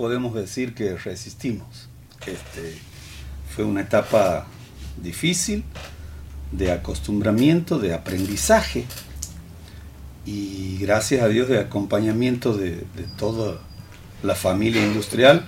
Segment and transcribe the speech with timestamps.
[0.00, 1.90] podemos decir que resistimos.
[2.26, 2.74] Este,
[3.54, 4.46] fue una etapa
[4.96, 5.62] difícil
[6.52, 8.86] de acostumbramiento, de aprendizaje
[10.24, 12.82] y gracias a Dios de acompañamiento de,
[13.18, 13.58] toda
[14.22, 15.44] la familia industrial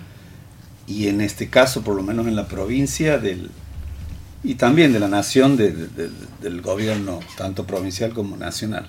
[0.86, 3.50] y en este caso, por lo menos en la provincia, del,
[4.44, 8.86] y también de la nación, del gobierno, tanto provincial como nacional.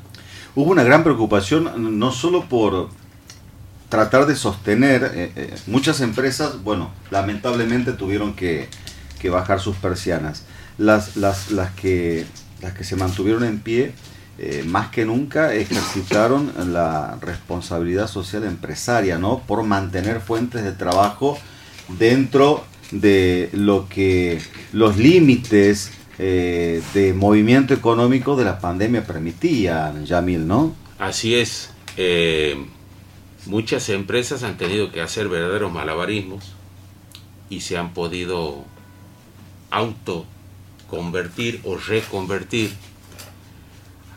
[0.55, 2.89] Hubo una gran preocupación, no solo por
[3.93, 8.67] tratar de sostener, eh, eh, muchas empresas, bueno, lamentablemente tuvieron que,
[9.31, 10.43] bajar sus persianas.
[10.79, 12.25] Las, las, las, que,
[12.61, 13.93] las que se mantuvieron en pie,
[14.39, 19.43] eh, más que nunca ejercitaron la responsabilidad social empresaria, ¿no?
[19.47, 21.37] Por mantener fuentes de trabajo
[21.99, 24.41] dentro de lo que
[24.73, 30.75] los límites de movimiento económico de la pandemia permitían, Yamil, ¿no?
[30.99, 31.69] Así es.
[33.45, 36.53] Muchas empresas han tenido que hacer verdaderos malabarismos
[37.49, 38.63] y se han podido
[39.69, 42.71] autoconvertir o reconvertir.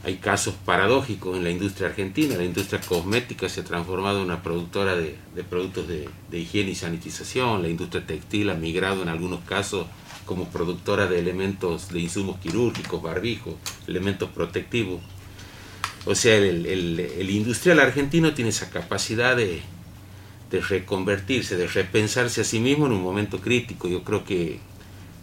[0.05, 2.37] Hay casos paradójicos en la industria argentina.
[2.37, 5.19] La industria cosmética se ha transformado en una productora de,
[5.51, 7.63] productos de, de, higiene y sanitización.
[7.63, 9.89] La industria textil ha migrado en algunos casos
[10.25, 13.55] como productora de elementos de insumos quirúrgicos, barbijos,
[13.89, 15.01] elementos protectivos.
[16.07, 19.61] O sea, el, industrial argentino tiene esa capacidad de,
[20.51, 23.89] reconvertirse, de repensarse a sí mismo en un momento crítico.
[23.89, 24.61] Yo creo que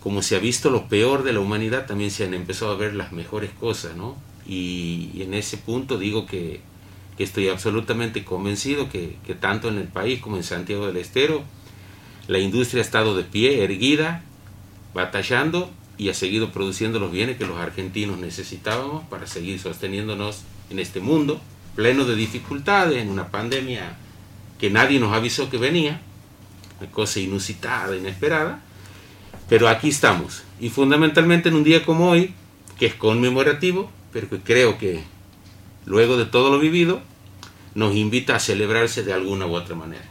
[0.02, 2.94] como se ha visto lo peor de la humanidad, también se han empezado a ver
[2.94, 4.17] las mejores cosas, ¿no?
[4.45, 6.59] Y, en ese punto digo que,
[7.18, 11.44] estoy absolutamente convencido que, que, tanto en el país como en Santiago del Estero,
[12.28, 14.23] la industria ha estado de pie, erguida,
[14.94, 20.80] batallando y ha seguido produciendo los bienes que los argentinos necesitábamos para seguir sosteniéndonos en
[20.80, 21.42] este mundo,
[21.75, 23.97] pleno de dificultades, en una pandemia
[24.59, 26.02] que nadie nos avisó que venía,
[26.80, 28.61] una cosa inusitada, inesperada,
[29.50, 30.44] pero aquí estamos.
[30.59, 32.34] Y fundamentalmente en un día como hoy,
[32.78, 35.03] que es conmemorativo, pero que creo que
[35.85, 37.01] luego de todo lo vivido,
[37.75, 40.06] nos invita a celebrarse de alguna u otra manera.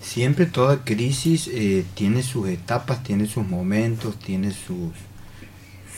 [0.00, 4.92] Siempre toda crisis eh, tiene sus etapas, tiene sus momentos, tiene sus,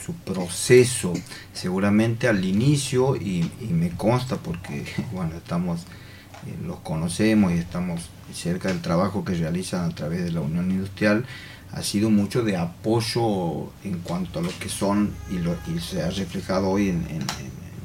[0.07, 1.13] su proceso,
[1.53, 8.03] seguramente al inicio, y, me consta porque, bueno, estamos, eh, los conocemos y estamos
[8.33, 11.25] cerca del trabajo que realizan a través de la Unión Industrial,
[11.73, 16.03] ha sido mucho de apoyo en cuanto a lo que son, y, lo, y se
[16.03, 17.05] ha reflejado hoy, en,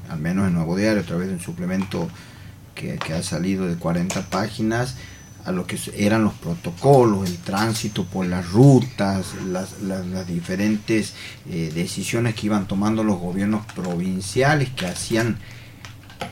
[0.08, 2.08] al menos en Nuevo Diario, a través de un suplemento
[2.76, 4.96] que, que ha salido de 40 páginas,
[5.46, 11.14] a lo que eran los protocolos, el tránsito por las rutas, las, las, diferentes
[11.50, 15.38] eh, decisiones que iban tomando los gobiernos provinciales que hacían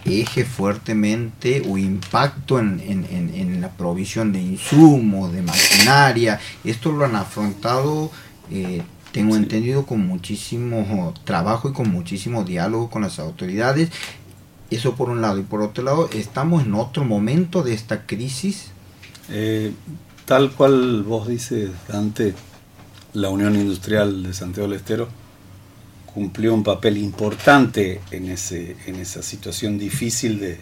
[0.06, 6.40] eje fuertemente o impacto en, en, en, la provisión de insumos, de maquinaria.
[6.64, 8.12] Esto lo han afrontado,
[8.52, 13.90] eh, tengo entendido, con muchísimo trabajo y con muchísimo diálogo con las autoridades.
[14.70, 15.40] Eso por un lado.
[15.40, 18.72] Y por otro lado, estamos en otro momento de esta crisis
[19.32, 19.72] eh,
[20.26, 22.34] tal cual vos dices, Dante,
[23.14, 25.08] la Unión Industrial de Santiago del Estero
[26.14, 30.58] cumplió un papel importante en, ese, en esa situación difícil de,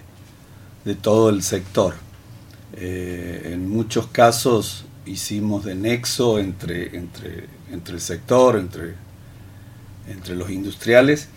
[1.01, 1.95] todo el sector.
[2.73, 8.93] Eh, en muchos casos hicimos de nexo entre, entre, entre el sector, entre,
[10.07, 11.27] entre los industriales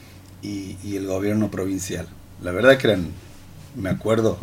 [0.43, 2.07] y, y, el gobierno provincial.
[2.43, 3.09] La verdad que eran,
[3.75, 4.39] me acuerdo,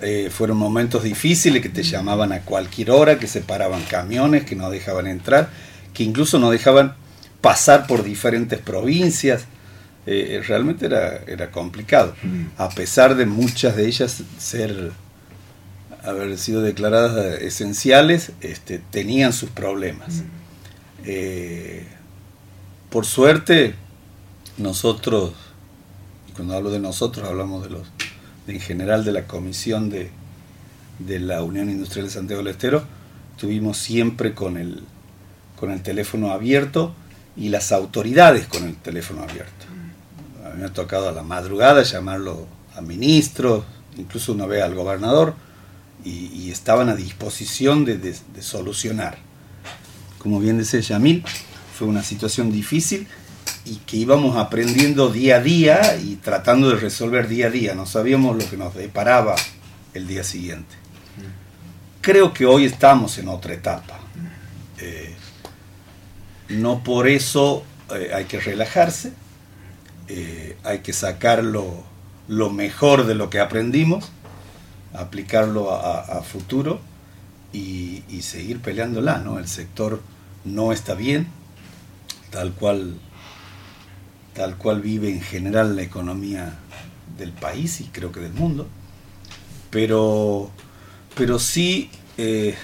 [0.00, 4.56] eh, fueron momentos difíciles que te llamaban a cualquier hora, que se paraban camiones, que
[4.56, 5.50] no dejaban entrar,
[5.94, 6.94] que incluso no dejaban
[7.40, 9.44] pasar por diferentes provincias.
[10.06, 12.44] Eh, realmente era, era complicado, mm.
[12.56, 14.92] a pesar de muchas de ellas ser
[16.02, 20.16] haber sido declaradas esenciales, este, tenían sus problemas.
[20.16, 20.24] Mm.
[21.04, 21.86] Eh,
[22.90, 23.74] por suerte,
[24.56, 25.34] nosotros,
[26.34, 27.82] cuando hablo de nosotros hablamos de los
[28.48, 30.10] en general de la comisión de,
[31.20, 32.82] la Unión Industrial de Santiago del Estero,
[33.32, 34.82] estuvimos siempre con el,
[35.56, 36.94] con el teléfono abierto
[37.36, 39.66] y las autoridades con el teléfono abierto.
[40.44, 43.64] A mí me ha tocado a la madrugada llamarlo a ministros,
[43.96, 45.34] incluso una vez al gobernador,
[46.04, 49.18] y, estaban a disposición de, de, solucionar.
[50.18, 51.22] Como bien dice Yamil,
[51.76, 53.06] fue una situación difícil
[53.68, 57.74] y que íbamos aprendiendo día a día y tratando de resolver día a día.
[57.74, 59.36] No sabíamos lo que nos deparaba
[59.94, 60.74] el día siguiente.
[62.00, 63.98] Creo que hoy estamos en otra etapa.
[64.78, 65.14] Eh,
[66.48, 69.12] no por eso eh, hay que relajarse,
[70.08, 71.84] eh, hay que sacar lo,
[72.50, 74.10] mejor de lo que aprendimos,
[74.94, 76.80] aplicarlo a, futuro
[77.52, 79.38] y, y seguir peleándola, ¿no?
[79.38, 80.00] El sector
[80.44, 81.28] no está bien,
[82.30, 82.98] tal cual,
[84.38, 86.54] tal cual vive en general la economía
[87.18, 88.68] del país y creo que del mundo,
[89.68, 90.52] pero,
[91.16, 92.54] pero sí eh,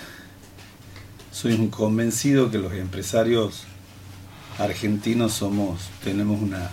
[1.33, 3.65] soy un convencido que los empresarios
[4.61, 6.71] argentinos somos, tenemos una,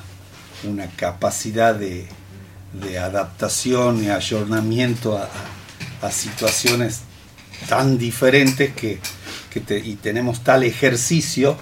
[0.66, 2.08] una capacidad de,
[2.74, 5.28] de adaptación y ayornamiento a,
[6.12, 7.02] situaciones
[7.70, 9.00] tan diferentes que,
[9.84, 11.56] y tenemos tal ejercicio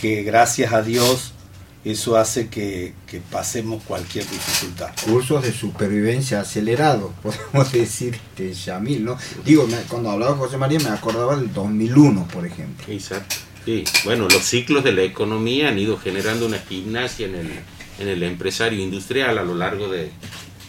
[0.00, 1.32] que gracias a Dios
[1.92, 4.90] eso hace que, que, pasemos cualquier dificultad.
[5.04, 9.16] Cursos de supervivencia acelerados, podemos decir, de Yamil, ¿no?
[9.44, 12.84] Digo, me, cuando hablaba José María me acordaba del 2001, por ejemplo.
[12.88, 13.36] Exacto.
[13.64, 17.50] Sí, bueno, los ciclos de la economía han ido generando una gimnasia en el,
[18.00, 20.10] en el empresario industrial a lo largo de,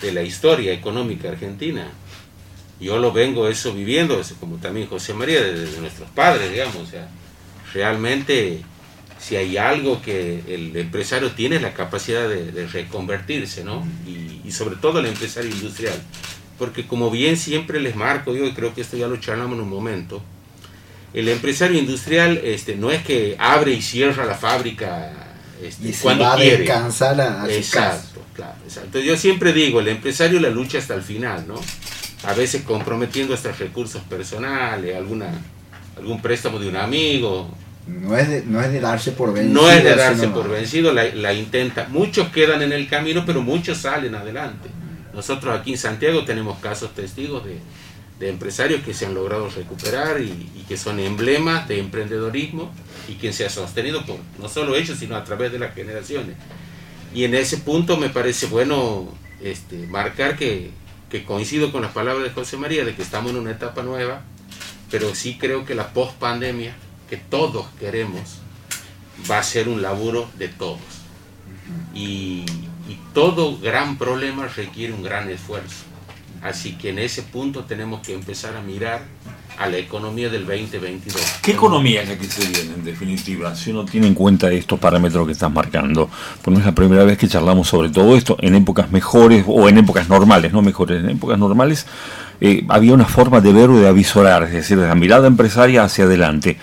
[0.02, 1.90] de la historia económica argentina.
[2.80, 6.76] Yo lo vengo eso viviendo, como también José María, desde nuestros padres, digamos.
[6.76, 7.10] O sea,
[7.74, 8.62] realmente
[9.20, 13.86] si hay algo que el empresario tiene la capacidad de, de reconvertirse, ¿no?
[14.06, 16.00] Y, y, sobre todo el empresario industrial.
[16.58, 19.70] Porque como bien siempre les marco, yo creo que esto ya lo charlamos en un
[19.70, 20.22] momento,
[21.14, 25.12] el empresario industrial este, no es que abre y cierra la fábrica
[25.62, 26.56] este, y se cuando va quiere.
[26.56, 27.52] a descansar a, a.
[27.52, 29.00] Exacto, claro, exacto.
[29.00, 31.56] Yo siempre digo, el empresario la lucha hasta el final, ¿no?
[32.24, 35.30] A veces comprometiendo hasta recursos personales, alguna,
[35.98, 37.50] algún préstamo de un amigo,
[37.88, 39.62] No es, de, no es de darse por vencido.
[39.62, 41.88] no es de darse por vencido, la, la intenta.
[41.90, 44.70] Muchos quedan en el camino, pero muchos salen adelante.
[45.14, 47.60] Nosotros aquí en Santiago tenemos casos testigos de,
[48.20, 50.26] de empresarios que se han logrado recuperar y,
[50.56, 52.72] y que son emblemas de emprendedorismo
[53.08, 56.36] y que se ha sostenido por no solo ellos, sino a través de las generaciones.
[57.14, 59.08] Y en ese punto me parece bueno
[59.42, 60.72] este, marcar que,
[61.10, 64.24] que coincido con las palabras de José María, de que estamos en una etapa nueva,
[64.92, 66.76] pero sí creo que la post-pandemia,
[67.10, 68.40] que todos queremos,
[69.30, 70.80] va a ser un laburo de todos.
[71.94, 72.46] Y,
[72.88, 75.86] y todo gran problema requiere un gran esfuerzo.
[76.42, 79.02] Así que en ese punto tenemos que empezar a mirar
[79.58, 81.40] a la economía del 2022.
[81.42, 83.56] ¿Qué economía es la que se viene en definitiva?
[83.56, 86.10] Si uno tiene en cuenta estos parámetros que estás marcando,
[86.42, 89.68] pues no es la primera vez que charlamos sobre todo esto, en épocas mejores o
[89.68, 91.88] en épocas normales, no mejores, en épocas normales
[92.40, 95.84] eh, había una forma de ver o de avisorar, es decir, de la mirada empresaria
[95.84, 96.58] hacia adelante.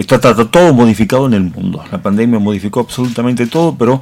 [0.00, 1.84] Esto está todo modificado en el mundo.
[1.92, 4.00] La pandemia modificó absolutamente todo, pero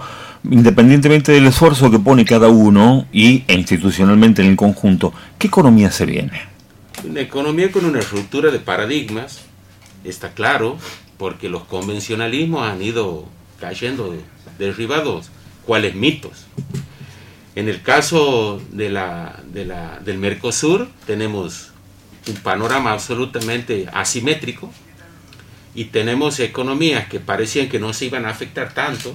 [0.48, 5.90] independientemente del esfuerzo que pone cada uno y e institucionalmente en el conjunto, ¿qué economía
[5.90, 6.40] se viene?
[7.02, 9.40] Una economía con una ruptura de paradigmas,
[10.04, 10.76] está claro,
[11.16, 13.24] porque los convencionalismos han ido
[13.58, 14.14] cayendo,
[14.56, 15.30] derribados,
[15.66, 16.46] cuáles mitos.
[17.56, 18.96] En el caso del
[20.16, 21.72] Mercosur tenemos
[22.28, 24.70] un panorama absolutamente asimétrico
[25.78, 29.14] y tenemos economías que parecían que no se iban a afectar tanto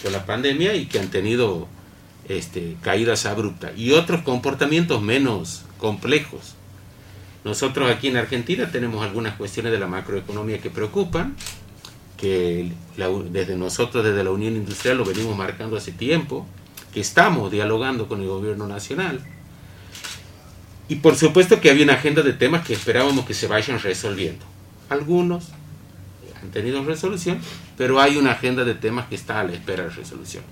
[0.00, 1.66] por la pandemia y que han tenido
[2.28, 6.54] este, caídas abruptas y otros comportamientos menos complejos.
[7.42, 11.34] Nosotros aquí en Argentina tenemos algunas cuestiones de la macroeconomía que preocupan,
[12.16, 12.70] que
[13.30, 16.46] desde nosotros, desde la Unión Industrial, lo venimos marcando hace tiempo,
[16.92, 19.18] que estamos dialogando con el gobierno nacional.
[20.88, 24.46] Y por supuesto que había una agenda de temas que esperábamos que se vayan resolviendo.
[24.88, 25.48] Algunos
[26.44, 27.38] han tenido resolución,
[27.76, 30.44] pero hay una agenda de temas que está a la espera de resolución.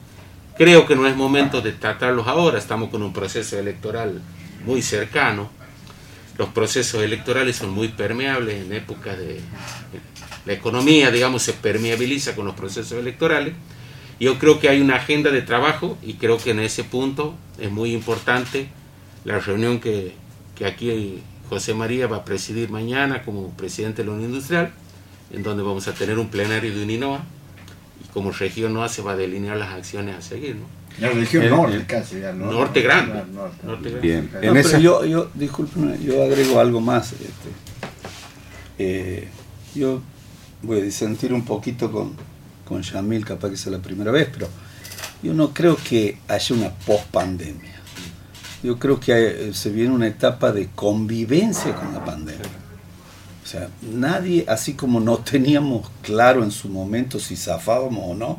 [0.56, 4.20] Creo que no es momento de tratarlos ahora, estamos con un proceso electoral
[4.64, 5.50] muy cercano.
[6.38, 9.40] Los procesos electorales son muy permeables en época de...
[10.44, 13.54] La economía, digamos, se permeabiliza con los procesos electorales.
[14.18, 17.70] Yo creo que hay una agenda de trabajo y creo que en ese punto es
[17.70, 18.68] muy importante
[19.24, 20.14] la reunión que,
[20.56, 24.72] que aquí José María va a presidir mañana como presidente de la Unión Industrial,
[25.32, 27.24] en donde vamos a tener un plenario de UNINOA
[28.04, 30.56] y como región NOA se va a delinear las acciones a seguir.
[30.56, 30.66] ¿no?
[31.00, 32.20] La región El- norte el- casi.
[32.20, 32.52] ya, ¿no?
[32.52, 33.22] Norte grande.
[33.32, 33.56] Norte.
[33.66, 34.00] Norte grande.
[34.06, 34.30] Bien.
[34.32, 37.12] No, En pero esa- yo, yo, discúlpeme, yo agrego algo más.
[37.12, 37.48] Este,
[38.78, 39.28] eh,
[39.74, 40.02] yo
[40.62, 42.12] voy a disentir un poquito con,
[42.66, 44.48] con Yamil, capaz que sea la primera vez, pero
[45.22, 47.72] yo no creo que haya una post-pandemia.
[48.62, 52.42] Yo creo que hay- se viene una etapa de convivencia con la pandemia.
[53.52, 58.38] O sea, nadie, así como no teníamos claro en su momento si zafábamos o no,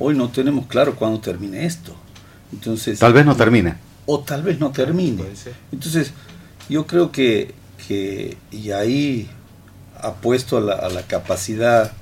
[0.00, 1.94] hoy no tenemos claro cuándo termine esto.
[2.52, 3.76] Entonces, Tal vez no termine.
[4.06, 5.22] o tal vez no termine.
[5.70, 6.12] Entonces,
[6.68, 7.54] yo creo que,
[7.86, 9.30] que y ahí
[10.00, 11.92] apuesto a la, a la capacidad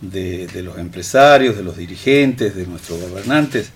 [0.00, 3.68] de, de los empresarios, de los dirigentes, de nuestros gobernantes,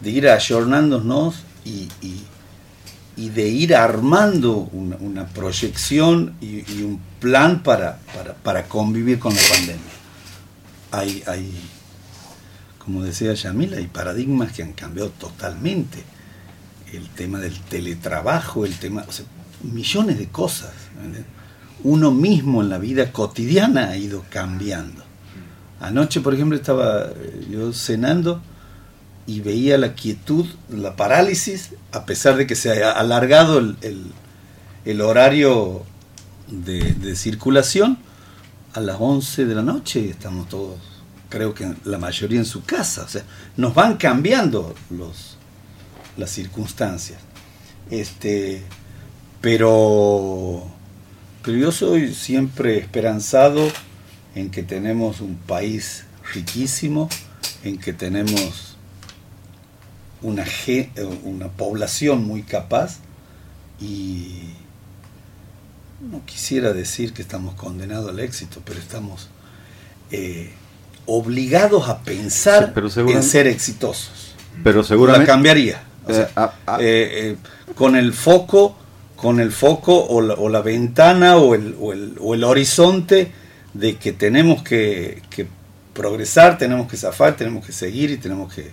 [0.00, 2.20] de ir ayornándonos y, y,
[3.18, 9.42] y de ir armando una, proyección y, un plan para, para, para, convivir con la
[9.50, 9.82] pandemia.
[10.92, 11.52] Hay, hay,
[12.78, 15.98] como decía Yamil, hay paradigmas que han cambiado totalmente.
[16.92, 19.04] El tema del teletrabajo, el tema,
[19.64, 20.70] millones de cosas.
[21.82, 25.02] Uno mismo en la vida cotidiana ha ido cambiando.
[25.80, 27.08] Anoche, por ejemplo, estaba
[27.50, 28.40] yo cenando
[29.28, 33.76] y veía la quietud, la parálisis, a pesar de que se haya alargado el,
[34.86, 35.82] el, horario
[36.48, 37.98] de, de, circulación,
[38.72, 40.78] a las 11 de la noche estamos todos,
[41.28, 43.22] creo que la mayoría en su casa, o sea,
[43.58, 45.36] nos van cambiando los,
[46.16, 47.20] las circunstancias.
[47.90, 48.62] Este,
[49.42, 50.66] pero,
[51.42, 53.70] pero yo soy siempre esperanzado
[54.34, 57.10] en que tenemos un país riquísimo,
[57.62, 58.67] en que tenemos
[60.22, 60.44] una,
[61.24, 62.98] una población muy capaz
[63.80, 64.54] y
[66.00, 69.28] no quisiera decir que estamos condenados al éxito, pero estamos
[70.10, 70.50] eh,
[71.06, 74.34] obligados a pensar sí, en ser exitosos.
[74.62, 75.82] Pero seguramente la cambiaría.
[76.06, 77.36] O sea, eh, ah, ah, eh,
[77.74, 78.76] con el foco,
[79.16, 83.32] con el foco o la, o la ventana o el, o, el, o el, horizonte
[83.74, 85.46] de que tenemos que, que
[85.94, 88.70] progresar, tenemos que zafar, tenemos que seguir y tenemos que,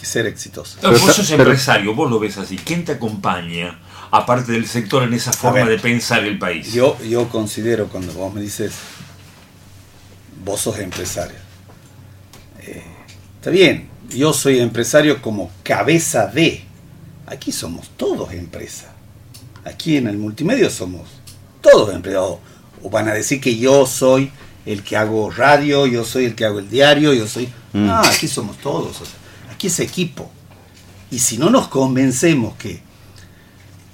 [0.00, 0.78] que ser exitoso.
[0.82, 2.56] No, vos sos pero, empresario, vos lo ves así.
[2.56, 3.78] ¿Quién te acompaña,
[4.10, 6.72] aparte del sector, en esa forma ver, de pensar el país?
[6.72, 8.72] Yo, yo considero, cuando vos me dices,
[10.44, 11.36] vos sos empresario.
[12.60, 12.82] Eh,
[13.36, 16.64] está bien, yo soy empresario como cabeza de.
[17.26, 18.92] Aquí somos todos empresa.
[19.64, 21.08] Aquí en el multimedia somos
[21.60, 22.38] todos empleados.
[22.82, 24.32] O van a decir que yo soy
[24.64, 27.52] el que hago radio, yo soy el que hago el diario, yo soy...
[27.72, 27.88] Mm.
[27.90, 29.00] Ah, aquí somos todos.
[29.00, 29.19] O sea,
[29.60, 30.30] aquí es equipo.
[31.10, 32.80] Y si no nos convencemos que,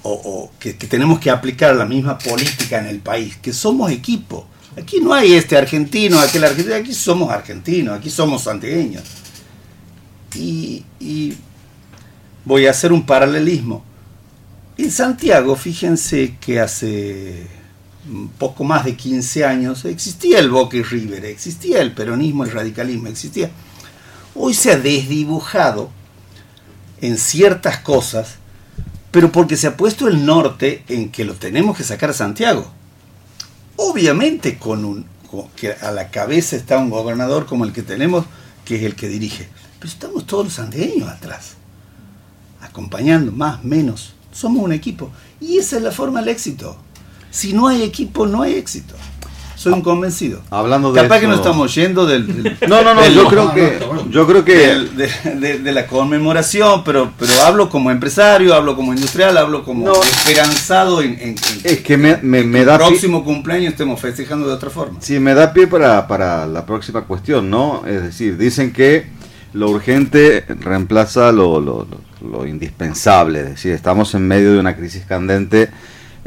[0.04, 4.46] o, que, que, tenemos que aplicar la misma política en el país, que somos equipo.
[4.78, 9.02] Aquí no hay este argentino, aquel argentino, aquí somos argentinos, aquí somos santiagueños.
[10.36, 11.34] Y, y
[12.44, 13.82] voy a hacer un paralelismo.
[14.78, 17.48] En Santiago, fíjense que hace
[18.38, 23.08] poco más de 15 años existía el Boca y River, existía el peronismo, el radicalismo,
[23.08, 23.50] existía
[24.36, 25.90] hoy se ha desdibujado
[27.00, 28.36] en ciertas cosas,
[29.10, 32.70] pero porque se ha puesto el norte en que lo tenemos que sacar a Santiago.
[33.76, 35.16] Obviamente con un
[35.54, 38.24] que a la cabeza está un gobernador como el que tenemos,
[38.64, 39.48] que es el que dirige.
[39.78, 41.56] Pero estamos todos los santiagueños atrás,
[42.62, 44.14] acompañando, más, menos.
[44.32, 45.10] Somos un equipo.
[45.40, 46.78] Y esa es la forma del éxito.
[47.30, 48.94] Si no hay equipo, no hay éxito
[49.56, 50.40] soy un convencido.
[50.50, 51.22] Hablando de Capaz eso...
[51.22, 53.78] que no estamos yendo del, del no, no, no, del, yo creo que
[54.10, 59.36] yo creo que del, de, la conmemoración, pero pero hablo como empresario, hablo como industrial,
[59.38, 63.24] hablo como no, esperanzado en, en, en, es que me, me, me el da próximo
[63.24, 63.34] pie...
[63.34, 65.00] cumpleaños estemos festejando de otra forma.
[65.00, 67.82] Sí, me da pie para, para la próxima cuestión, ¿no?
[67.86, 69.06] Es decir, dicen que
[69.54, 74.76] lo urgente reemplaza lo, lo, lo, lo indispensable, es decir, estamos en medio de una
[74.76, 75.70] crisis candente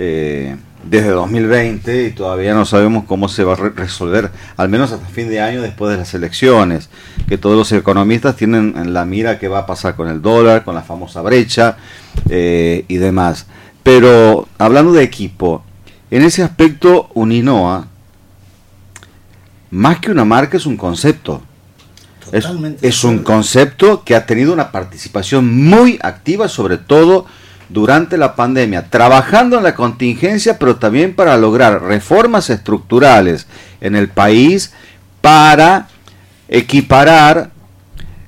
[0.01, 4.91] eh, desde 2020 y todavía no sabemos cómo se va a re resolver, al menos
[4.91, 6.89] hasta fin de año después de las elecciones,
[7.27, 10.63] que todos los economistas tienen en la mira qué va a pasar con el dólar,
[10.63, 11.77] con la famosa brecha
[12.29, 13.47] eh, y demás.
[13.83, 15.63] Pero hablando de equipo,
[16.11, 17.87] en ese aspecto Uninoa,
[19.71, 21.41] más que una marca es un concepto.
[22.31, 22.45] Es,
[22.81, 27.25] es, un concepto que ha tenido una participación muy activa, sobre todo
[27.69, 33.45] durante la pandemia, trabajando en la contingencia, pero también para lograr reformas estructurales
[33.79, 34.73] en el país
[35.21, 35.87] para
[36.47, 37.51] equiparar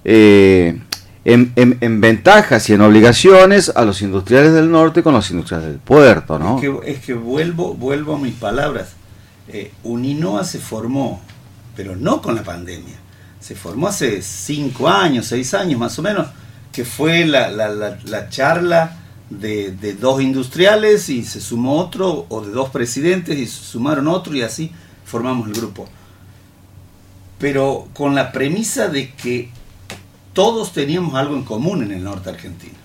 [0.05, 0.79] eh,
[1.25, 5.69] en, en, en, ventajas y en obligaciones a los industriales del norte con los industriales
[5.69, 6.55] del puerto, ¿no?
[6.57, 8.89] Es que, es que vuelvo, vuelvo a mis palabras.
[9.47, 11.21] Eh, Uninoa se formó,
[11.75, 12.95] pero no con la pandemia.
[13.39, 16.27] Se formó hace cinco años, seis años más o menos,
[16.71, 19.00] que fue la, la, la charla
[19.39, 24.07] de, de, dos industriales y se sumó otro, o de dos presidentes y se sumaron
[24.07, 24.71] otro y así
[25.05, 25.87] formamos el grupo.
[27.39, 29.49] Pero con la premisa de que
[30.33, 32.75] todos teníamos algo en común en el norte argentino.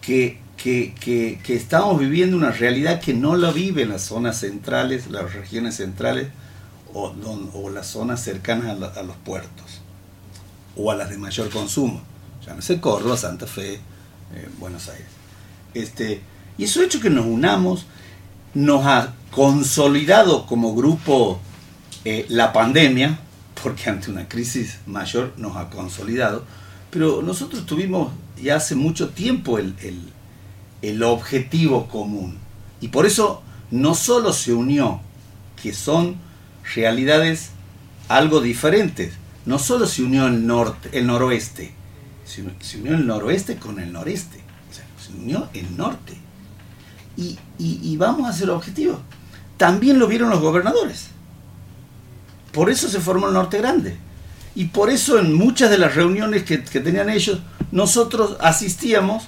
[0.00, 5.08] Que, que, que, que estamos viviendo una realidad que no la viven las zonas centrales,
[5.10, 6.28] las regiones centrales
[6.94, 9.80] o, las zonas cercanas a, los puertos
[10.76, 12.02] o a las de mayor consumo.
[12.44, 13.80] Llámese Córdoba, Santa Fe,
[14.34, 15.08] eh, Buenos Aires.
[15.74, 16.20] Este,
[16.58, 17.86] y eso ha hecho que nos unamos,
[18.54, 21.40] nos ha consolidado como grupo
[22.04, 23.18] eh, la pandemia,
[23.62, 26.44] porque ante una crisis mayor nos ha consolidado,
[26.90, 30.00] pero nosotros tuvimos ya hace mucho tiempo el, el,
[30.82, 32.38] el objetivo común.
[32.80, 35.00] Y por eso no solo se unió,
[35.62, 36.16] que son
[36.74, 37.50] realidades
[38.08, 39.12] algo diferentes,
[39.46, 41.72] no solo se unió el, norte, el noroeste,
[42.30, 46.16] se, unió el noroeste con el noreste, se unió el norte.
[47.16, 48.98] Y, y, vamos a ser objetivos.
[49.58, 51.08] También lo vieron los gobernadores.
[52.52, 53.98] Por eso se formó el norte grande.
[54.54, 57.40] Y por eso en muchas de las reuniones que, que tenían ellos,
[57.72, 59.24] nosotros asistíamos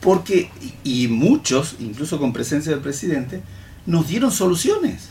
[0.00, 0.50] porque,
[0.84, 3.42] y muchos, incluso con presencia del presidente,
[3.86, 5.08] nos dieron soluciones.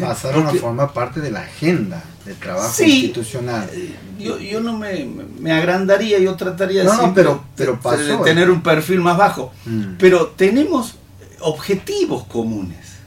[0.00, 3.70] Pasaron a formar parte de la agenda de trabajo institucional.
[3.72, 5.06] Eh, yo, yo no me,
[5.38, 9.50] me, agrandaría, yo trataría no, pero, pero de, tener un perfil más bajo.
[9.64, 9.94] Mm.
[9.98, 10.96] Pero tenemos
[11.40, 12.98] objetivos comunes.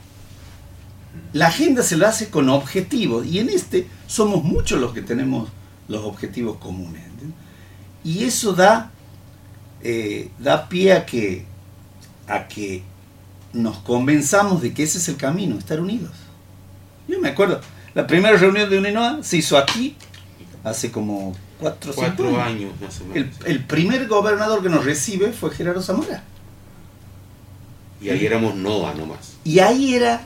[1.32, 5.48] La agenda se lo hace con objetivos y en este somos muchos los que tenemos
[5.88, 7.02] los objetivos comunes.
[8.04, 8.90] Y eso da,
[9.82, 11.46] eh, da pie a que,
[12.26, 12.82] a que
[13.52, 16.10] nos convenzamos de que ese es el camino, estar unidos.
[17.22, 17.60] Me acuerdo,
[17.94, 19.94] la primera reunión de UNINOA se hizo aquí
[20.64, 22.72] hace como cuatro, cuatro años.
[23.14, 26.24] El, primer gobernador que nos recibe fue Gerardo Zamora.
[28.00, 29.36] Y ahí éramos NOA nomás.
[29.44, 30.22] Y ahí era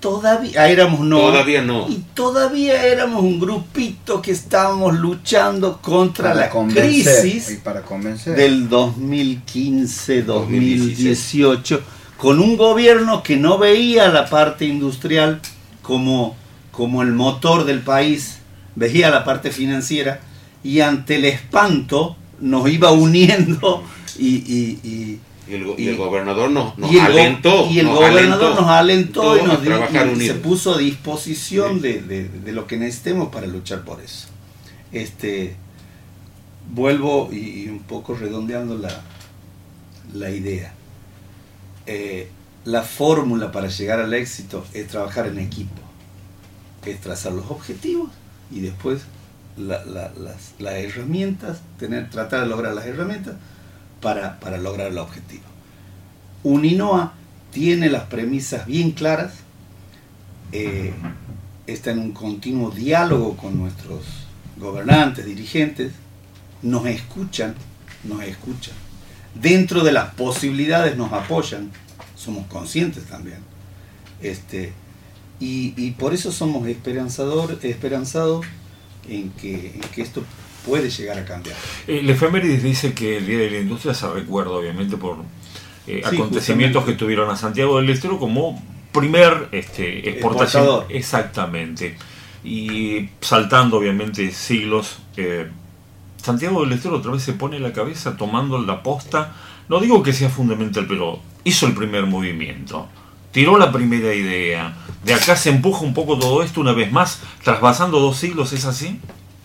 [0.00, 1.30] todavía éramos NOA.
[1.32, 1.88] Todavía no.
[1.88, 8.36] Y todavía éramos un grupito que estábamos luchando contra la crisis para convencer.
[8.36, 11.82] del 2015, 2018,
[12.18, 15.40] con un gobierno que no veía la parte industrial
[15.84, 16.34] como,
[16.72, 18.38] como el motor del país,
[18.74, 20.20] veía la parte financiera
[20.64, 23.84] y ante el espanto nos iba uniendo
[24.18, 27.68] y, el, gobernador nos, alentó.
[27.70, 33.28] Y el gobernador nos alentó y, nos se puso a disposición de, lo que necesitemos
[33.28, 34.28] para luchar por eso.
[34.90, 35.54] Este,
[36.72, 39.02] vuelvo y, un poco redondeando la,
[40.14, 40.72] la idea.
[41.86, 42.30] Eh,
[42.64, 45.82] la fórmula para llegar al éxito es trabajar en equipo,
[46.86, 48.10] es trazar los objetivos
[48.50, 49.02] y después
[49.56, 53.34] las, herramientas, tener, tratar de lograr las herramientas
[54.00, 55.44] para, lograr el objetivo.
[56.42, 57.14] Uninoa
[57.50, 59.34] tiene las premisas bien claras,
[60.52, 60.92] eh,
[61.66, 64.04] está en un continuo diálogo con nuestros
[64.56, 65.92] gobernantes, dirigentes,
[66.62, 67.54] nos escuchan,
[68.04, 68.74] nos escuchan.
[69.34, 71.70] Dentro de las posibilidades nos apoyan,
[72.24, 73.38] somos conscientes también.
[74.20, 74.72] Este,
[75.40, 78.46] y, por eso somos esperanzador, esperanzados
[79.08, 80.24] en que, esto
[80.64, 81.56] puede llegar a cambiar.
[81.86, 85.18] El efemérides dice que el Día de la Industria se recuerda, obviamente, por
[85.86, 90.84] eh, acontecimientos que tuvieron a Santiago del Estero como primer este, exportación.
[90.88, 91.96] Exactamente.
[92.42, 95.50] Y saltando, obviamente, siglos, eh,
[96.22, 99.34] Santiago del Estero otra vez se pone la cabeza tomando la posta.
[99.68, 102.88] No digo que sea fundamental, pero hizo el primer movimiento,
[103.30, 104.76] tiró la primera idea.
[105.04, 108.64] De acá se empuja un poco todo esto una vez más, trasvasando dos siglos, ¿es
[108.64, 108.98] así?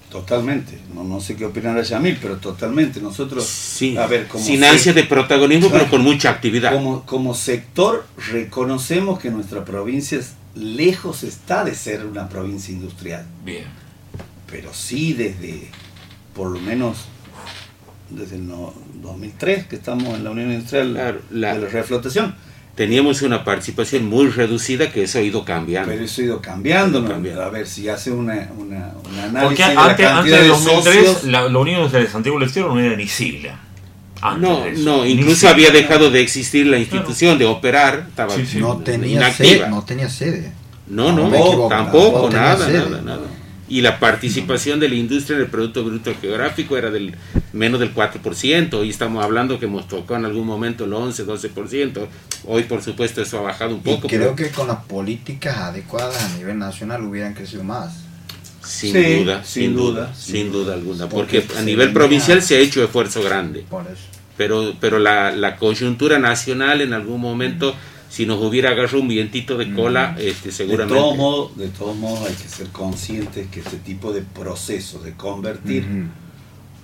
[0.10, 3.00] Totalmente, no, no sé qué opinará Yamil, pero totalmente.
[3.00, 3.96] Nosotros, sí.
[3.96, 6.74] a ver, como sin ansia de protagonismo, pero con mucha actividad.
[6.74, 10.20] Como, como sector, reconocemos que nuestra provincia
[10.56, 13.26] lejos está de ser una provincia industrial.
[13.46, 13.66] Bien.
[14.50, 15.70] Pero sí desde,
[16.34, 17.06] por lo menos,
[18.10, 18.48] desde el
[19.02, 22.36] 2003 que estamos en la Unión Industrial la, de la reflotación.
[22.76, 25.92] Teníamos una participación muy reducida que eso ha ido cambiando.
[25.92, 27.00] Pero eso ha ido cambiando.
[27.42, 32.06] A ver, si hace una, una, análisis Porque antes, antes de 2003 la, Unión Industrial
[32.06, 33.60] de Santiago del Estero no era ni sigla.
[34.40, 38.06] no, no, incluso había dejado de existir la institución de operar.
[38.10, 40.54] Estaba No, tenía sede, no tenía sede.
[40.88, 43.29] No, no, tampoco, nada, nada, nada
[43.70, 47.16] y la participación de la industria en el Producto Bruto Geográfico era del
[47.54, 52.08] menos del 4%, y estamos hablando que hemos tocado en algún momento el 11, 12%,
[52.46, 54.08] hoy por supuesto eso ha bajado un poco.
[54.08, 58.06] Y creo que con las políticas adecuadas a nivel nacional hubieran crecido más.
[58.64, 63.24] Sin duda, sin, duda, sin duda alguna, porque, a nivel provincial se ha hecho esfuerzo
[63.24, 63.66] grande.
[64.38, 67.76] Pero, pero la, la coyuntura nacional en algún momento
[68.10, 70.22] si nos hubiera agarrado un vientito de cola, mm.
[70.22, 70.96] este, seguramente.
[70.96, 75.00] De todos modos, de todos modos hay que ser conscientes que este tipo de proceso
[75.00, 75.86] de convertir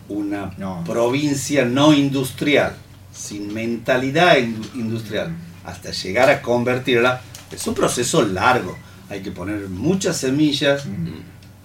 [0.08, 0.52] una
[0.86, 2.76] provincia no industrial,
[3.12, 4.38] sin mentalidad
[4.76, 5.36] industrial,
[5.66, 8.78] hasta llegar a convertirla, es un proceso largo.
[9.10, 10.86] Hay que poner muchas semillas,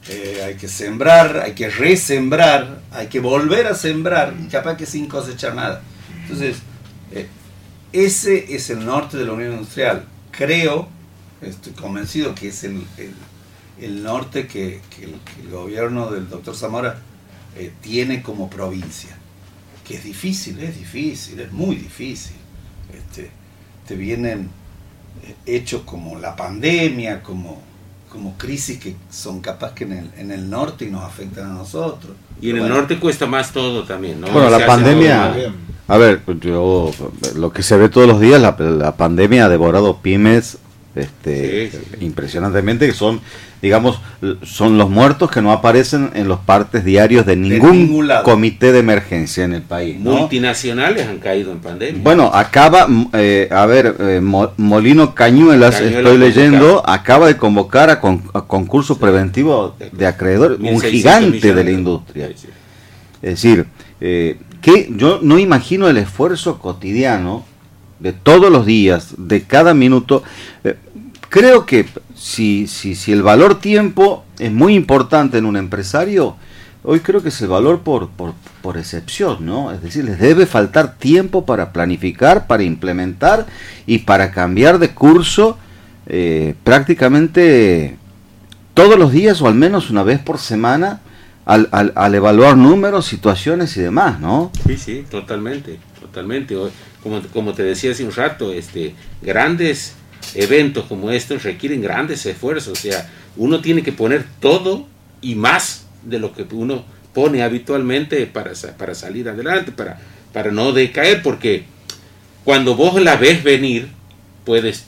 [0.08, 4.86] eh, hay que sembrar, hay que resembrar, hay que volver a sembrar, y capaz que
[4.86, 5.82] sin cosechar nada.
[6.22, 6.58] Entonces,
[7.12, 7.28] eh,
[7.92, 10.05] ese es el norte de la Unión Industrial.
[10.31, 10.88] Creo,
[11.42, 16.98] estoy convencido que es el, norte que, el, gobierno del doctor Zamora
[17.57, 19.16] eh, tiene como provincia.
[19.87, 22.37] que es difícil, es difícil, es muy difícil.
[22.96, 23.31] Este,
[23.88, 24.50] te vienen
[25.24, 27.61] eh, hechos como la pandemia, como,
[28.09, 31.55] como crisis que son capaz que en el, en el norte y nos afectan a
[31.55, 32.12] nosotros.
[32.40, 34.29] Y en el norte cuesta más todo también, ¿no?
[34.29, 35.53] Bueno, la pandemia-.
[35.90, 36.90] A ver, yo,
[37.37, 40.59] lo que se ve todos los días, la, la pandemia ha devorado pymes
[40.94, 42.05] este, Sí, sí.
[42.05, 43.20] impresionantemente, que son,
[43.62, 44.00] digamos,
[44.42, 49.44] son los muertos que no aparecen en los partes diarios de ningún comité de emergencia
[49.44, 49.98] en el país.
[50.00, 50.12] ¿no?
[50.12, 52.00] Multinacionales han caído en pandemia.
[52.03, 57.88] Bueno, acaba, eh, a ver, eh, Mo- Molino Cañuelas, Cañuelas estoy leyendo, acaba de convocar
[57.90, 62.29] a, con- a concurso preventivo de acreedores, un 1.600 gigante de la industria.
[63.22, 63.66] Es decir,
[64.00, 67.44] eh, que yo no imagino el esfuerzo cotidiano
[67.98, 70.22] de todos los días, de cada minuto.
[70.64, 70.76] Eh,
[71.28, 76.36] creo que si, si, si el valor tiempo es muy importante en un empresario,
[76.82, 79.70] hoy creo que es el valor por, por, por excepción, ¿no?
[79.70, 83.46] Es decir, les debe faltar tiempo para planificar, para implementar
[83.86, 85.58] y para cambiar de curso
[86.06, 87.96] eh, prácticamente
[88.74, 91.00] todos los días o al menos una vez por semana
[91.50, 94.52] al, al, al evaluar números, situaciones y demás, ¿no?
[94.68, 96.56] Sí, sí, totalmente, totalmente.
[97.02, 99.94] Como, como te decía hace un rato, este, grandes
[100.36, 102.78] eventos como estos requieren grandes esfuerzos.
[102.78, 104.86] O sea, uno tiene que poner todo
[105.20, 109.98] y más de lo que uno pone habitualmente para, para salir adelante, para,
[110.32, 111.64] para no decaer, porque
[112.44, 113.88] cuando vos la ves venir,
[114.44, 114.84] puedes,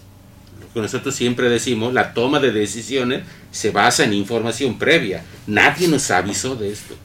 [0.61, 3.23] lo que nosotros siempre decimos, la toma de decisiones
[3.53, 5.25] se basa en información previa.
[5.47, 6.97] Nadie nos avisó de esto.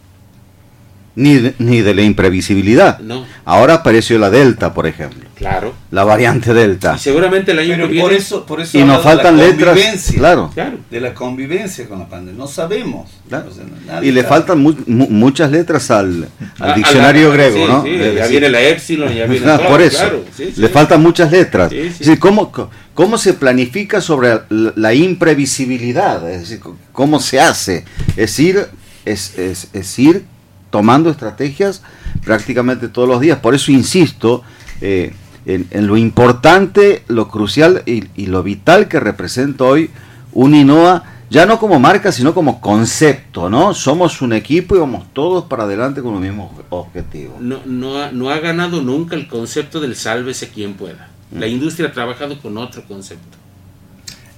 [1.19, 2.99] Ni de, ni de la imprevisibilidad.
[2.99, 5.73] No, Ahora apareció la Delta, por ejemplo, claro.
[5.89, 6.93] la variante Delta.
[6.95, 8.07] Y seguramente el año Pero que viene...
[8.07, 10.51] por eso, por eso Y nos hablo de la faltan letras, convivencia, claro.
[10.53, 10.77] Claro.
[10.91, 12.37] De la convivencia con la pandemia.
[12.39, 13.09] No sabemos.
[13.27, 13.49] Claro.
[13.49, 14.29] O sea, nadie Y le sabe.
[14.29, 16.27] faltan mu- mu- muchas letras al,
[16.59, 17.83] al A- a diccionario la- griego, sí, ¿no?
[17.83, 20.51] sí, Es ya decir, viene la Epsilon, ya viene Ah, todo, por eso, claro, sí,
[20.53, 20.61] sí.
[20.61, 21.71] le faltan muchas letras.
[21.71, 21.87] Sí, sí.
[21.87, 22.51] Es decir, ¿cómo,
[22.93, 26.29] ¿cómo se planifica sobre la, la imprevisibilidad?
[26.29, 26.59] Es decir,
[26.91, 27.85] ¿cómo se hace?
[28.15, 28.67] Es ir,
[29.05, 30.23] es, es, es ir
[30.69, 31.81] tomando estrategias
[32.23, 33.39] prácticamente todos los días.
[33.39, 34.43] Por eso insisto
[34.81, 35.13] eh,
[35.45, 39.89] en, en lo importante, lo crucial y, y lo vital que representa hoy
[40.33, 43.73] Uninoa, ya no como marca, sino como concepto, ¿no?
[43.73, 47.39] Somos un equipo y vamos todos para adelante con los mismos objetivos.
[47.41, 51.09] No, no, ha, no ha ganado nunca el concepto del sálvese quien pueda.
[51.31, 51.39] Mm.
[51.39, 53.37] La industria ha trabajado con otro concepto.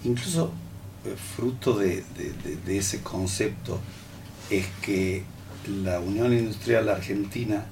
[0.03, 0.51] Incluso
[1.05, 3.79] eh, fruto de, de- de- de ese concepto
[4.49, 5.23] es que
[5.69, 7.65] la Unión Industrial Argentina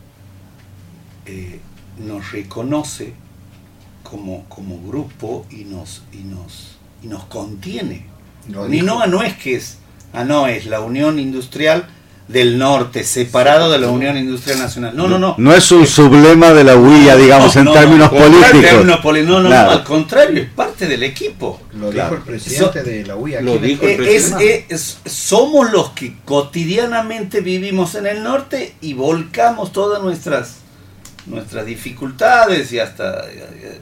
[1.26, 1.60] eh,
[1.98, 3.14] nos reconoce
[4.04, 8.06] como, como grupo y nos, y nos, y nos contiene.
[8.70, 9.80] Ni no, no es que es,
[10.14, 11.90] ah, no, es la Unión Industrial
[12.28, 14.96] del Norte, separado de la Unión Industrial Nacional.
[14.98, 15.36] No, no, no.
[15.38, 18.86] No es un sublema de la huella, digamos, No, en no, términos no, políticos.
[18.86, 19.72] no, no, Claro.
[19.72, 21.62] no, al contrario, es parte del equipo.
[21.80, 22.10] Lo Claro.
[22.10, 23.40] dijo el presidente de la UIA.
[23.42, 23.98] Lo dijo el es-
[24.32, 24.66] presidente.
[24.70, 30.58] es- somos los que cotidianamente vivimos en el norte y volcamos todas nuestras
[31.28, 33.26] nuestras dificultades y hasta,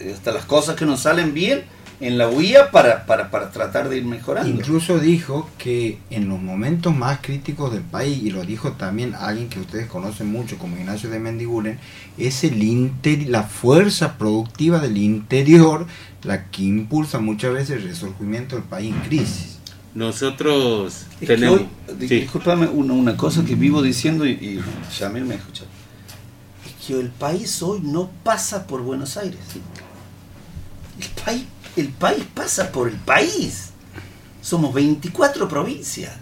[0.04, 1.64] y hasta las cosas que nos salen bien
[2.02, 4.50] en la UIA para, para, para tratar de ir mejorando.
[4.50, 9.48] Incluso dijo que en los momentos más críticos del país, y lo dijo también alguien
[9.50, 11.80] que ustedes conocen mucho como Ignacio de Mendiguren,
[12.18, 15.88] es el inter- la fuerza productiva del interior
[16.24, 19.60] la que impulsa muchas veces el resurgimiento del país en crisis.
[19.94, 21.62] Nosotros Es que tenemos...
[21.62, 21.68] hoy,
[22.00, 22.20] sí.
[22.22, 24.60] discúlpame, una, una cosa que vivo diciendo y, y
[25.00, 25.64] Yamil me escucha.
[26.66, 29.40] Es que el país hoy no pasa por Buenos Aires.
[31.00, 31.44] El país,
[31.76, 33.70] el país pasa por el país.
[34.42, 36.14] Somos 24 provincias.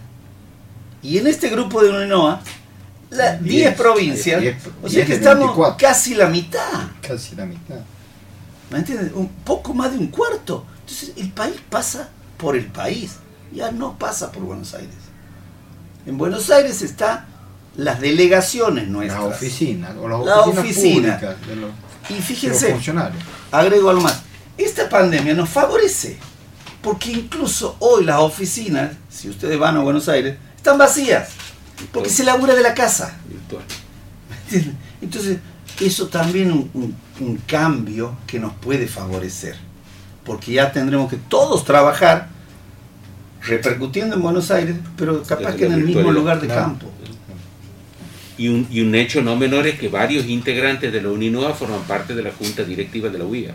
[1.01, 2.41] Y en este grupo de UNINOA,
[3.09, 4.41] la 10 Diez, provincias.
[4.41, 5.77] diez, o sea que de estamos 24.
[5.77, 6.87] casi la mitad.
[7.01, 7.79] Casi la mitad.
[8.71, 9.11] ¿Me entiendes?
[9.13, 10.65] Un poco más de un cuarto.
[10.81, 13.17] Entonces el país pasa por el país,
[13.53, 14.95] ya no pasa por Buenos Aires.
[16.05, 17.25] En Buenos Aires están
[17.75, 19.23] las delegaciones Las nuestras.
[19.23, 21.17] oficinas, o las La oficinas oficina.
[21.19, 21.71] públicas de los,
[22.09, 23.23] Y de los fíjense, funcionarios.
[23.51, 24.21] agrego algo más.
[24.57, 26.17] Esta pandemia nos favorece,
[26.81, 31.29] porque incluso hoy las oficinas, si ustedes van a Buenos Aires, están vacías,
[31.91, 33.17] porque se labura de la casa.
[33.27, 33.63] virtual.
[35.01, 35.39] Entonces,
[35.81, 39.55] eso también un, un- un cambio que nos puede favorecer,
[40.23, 42.29] porque ya tendremos que todos trabajar
[43.41, 46.61] repercutiendo en Buenos Aires, pero capaz Desde que en el mismo lugar de Claro.
[46.61, 46.87] campo.
[48.37, 51.81] Y un, y un hecho no menor es que varios integrantes de la UNINOA forman
[51.83, 53.53] parte de la junta directiva de la UIA.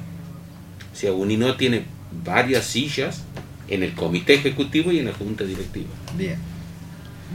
[0.98, 1.84] O sea, UNINOA tiene
[2.24, 3.22] varias sillas
[3.68, 5.86] en el comité ejecutivo y en la junta directiva.
[6.16, 6.34] Bien.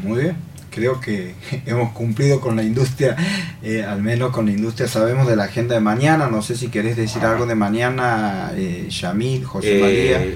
[0.04, 0.36] Muy bien.
[0.69, 1.34] creo que
[1.65, 3.15] hemos cumplido con la industria,
[3.62, 6.67] eh, al menos con la industria sabemos de la agenda de mañana, no sé si
[6.67, 10.36] querés decir algo de mañana, eh, Yamil, José Eh, María,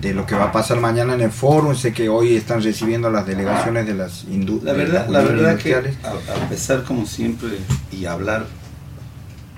[0.00, 3.08] de lo que va a pasar mañana en el foro, sé que hoy están recibiendo
[3.08, 7.50] las delegaciones de las, indu- La verdad, la verdad que a, a pesar como siempre
[7.92, 8.46] y hablar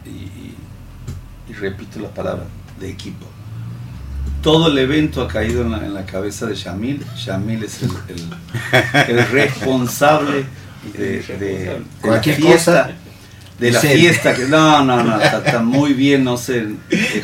[0.05, 0.55] y, y-
[1.49, 2.45] y repito la palabra
[2.81, 3.27] de equipo.
[4.43, 7.05] Todo el evento ha caído en la, en la cabeza de Yamil.
[7.25, 10.45] Yamil es el, el- el responsable
[10.97, 12.47] de, de- de la fiesta.
[12.53, 12.91] cosa,
[13.59, 16.67] De la fiesta que no, no, no, está, está muy bien, no se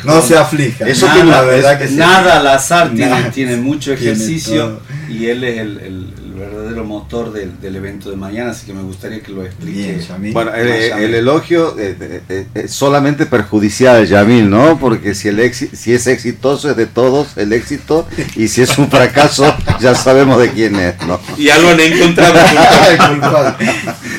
[0.03, 0.85] No se aflija.
[0.87, 1.95] Eso nada, tiene la verdad que sí.
[1.95, 2.91] nada al azar,
[3.33, 8.65] tiene, mucho ejercicio y él es el verdadero motor del, del evento de mañana, así
[8.65, 9.77] que me gustaría que lo explique.
[9.79, 10.33] Bien, Yamil.
[10.33, 14.79] Bueno, el, elogio eh, eh, eh, es solamente perjudicial, Yamil, ¿no?
[14.79, 18.77] Porque si, el exi- si es exitoso es de todos el éxito y si es
[18.77, 21.19] un fracaso ya sabemos de quién es, ¿no?
[21.37, 22.33] Ya lo han encontrado.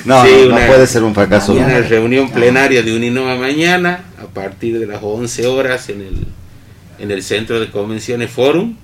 [0.04, 1.52] No, Sí, no, no una- puede ser un fracaso.
[1.54, 6.26] una reunión plenaria de Uninova mañana a partir de las 11 horas en el,
[6.98, 8.76] en el Centro de Convenciones Forum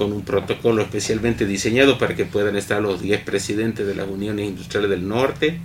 [0.00, 4.48] con un protocolo especialmente diseñado para que puedan estar los 10 presidentes de las uniones
[4.48, 5.58] industriales del norte.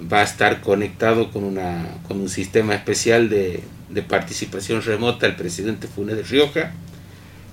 [0.00, 3.64] Va a estar conectado con, una, con un sistema especial de,
[4.06, 6.72] participación remota el presidente Funes de Rioja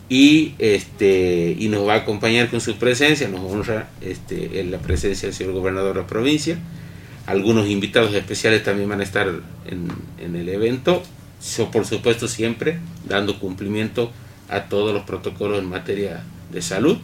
[0.08, 4.78] y este y nos va a acompañar con su presencia, nos honra este, en la
[4.78, 6.60] presencia del señor gobernador de la provincia.
[7.26, 9.88] Algunos invitados especiales también van a estar en,
[10.24, 11.02] en el evento,
[11.40, 14.12] So, por supuesto siempre dando cumplimiento
[14.50, 16.98] a todos los protocolos en materia de salud.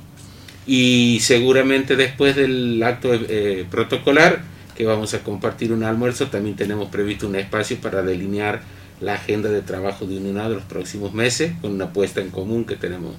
[0.67, 4.41] Y seguramente después del acto eh, protocolar,
[4.75, 8.62] que vamos a compartir un almuerzo, también tenemos previsto un espacio para delinear
[8.99, 12.65] la agenda de trabajo de UNINA de los próximos meses, con una puesta en común
[12.65, 13.15] que tenemos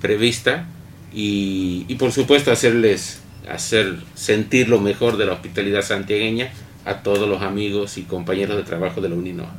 [0.00, 0.66] prevista.
[1.14, 6.50] Y, y por supuesto hacerles hacer sentir lo mejor de la hospitalidad santiagueña
[6.84, 9.52] a todos los amigos y compañeros de trabajo de la UNINOA.